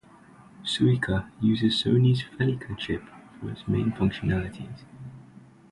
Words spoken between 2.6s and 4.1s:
chip for its main